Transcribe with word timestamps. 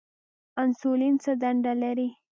انسولین 0.61 1.15
څه 1.23 1.31
دنده 1.41 1.73
لري؟ 1.81 2.07